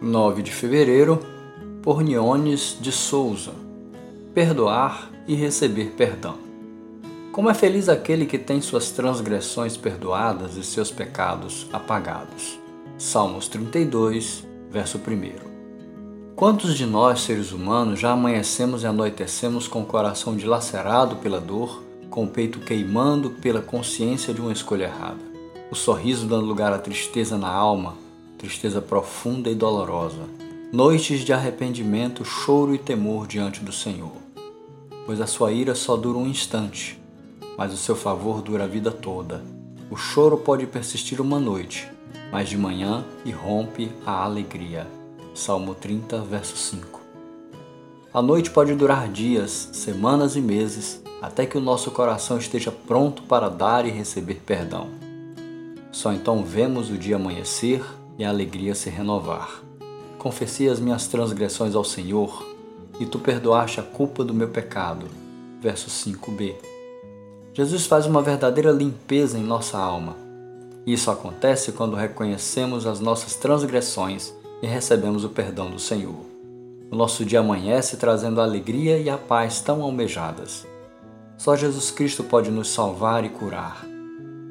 [0.00, 1.18] 9 de fevereiro,
[1.82, 3.52] por Niones de Souza.
[4.34, 6.34] Perdoar e receber perdão.
[7.32, 12.58] Como é feliz aquele que tem suas transgressões perdoadas e seus pecados apagados.
[12.98, 15.46] Salmos 32, verso 1.
[16.34, 21.82] Quantos de nós, seres humanos, já amanhecemos e anoitecemos com o coração dilacerado pela dor,
[22.10, 25.24] com o peito queimando pela consciência de uma escolha errada?
[25.70, 27.94] O sorriso dando lugar à tristeza na alma,
[28.38, 30.22] tristeza profunda e dolorosa,
[30.72, 34.12] noites de arrependimento, choro e temor diante do Senhor.
[35.06, 37.00] Pois a sua ira só dura um instante,
[37.56, 39.42] mas o seu favor dura a vida toda.
[39.90, 41.88] O choro pode persistir uma noite,
[42.30, 44.86] mas de manhã irrompe a alegria.
[45.34, 47.00] Salmo 30, verso 5.
[48.12, 53.22] A noite pode durar dias, semanas e meses, até que o nosso coração esteja pronto
[53.22, 54.88] para dar e receber perdão.
[55.92, 57.82] Só então vemos o dia amanhecer
[58.18, 59.62] e a alegria se renovar.
[60.18, 62.44] Confessei as minhas transgressões ao Senhor,
[62.98, 65.06] e tu perdoaste a culpa do meu pecado.
[65.60, 66.54] Verso 5b.
[67.52, 70.16] Jesus faz uma verdadeira limpeza em nossa alma.
[70.86, 76.14] Isso acontece quando reconhecemos as nossas transgressões e recebemos o perdão do Senhor.
[76.90, 80.66] O nosso dia amanhece trazendo a alegria e a paz tão almejadas.
[81.36, 83.84] Só Jesus Cristo pode nos salvar e curar.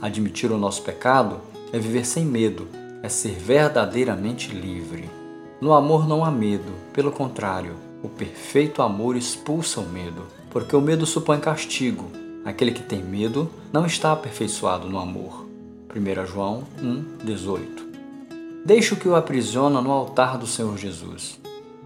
[0.00, 1.40] Admitir o nosso pecado
[1.72, 2.68] é viver sem medo
[3.02, 5.08] é ser verdadeiramente livre.
[5.60, 10.80] No amor não há medo, pelo contrário, o perfeito amor expulsa o medo, porque o
[10.80, 12.10] medo supõe castigo.
[12.44, 15.46] Aquele que tem medo não está aperfeiçoado no amor.
[15.94, 17.88] 1 João 1, 18.
[18.64, 21.40] Deixe o que o aprisiona no altar do Senhor Jesus.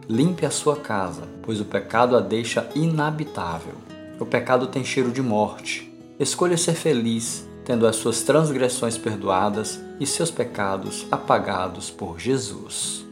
[0.08, 3.74] Limpe a sua casa, pois o pecado a deixa inabitável.
[4.18, 5.90] O pecado tem cheiro de morte.
[6.18, 13.11] Escolha ser feliz tendo as suas transgressões perdoadas e seus pecados apagados por Jesus.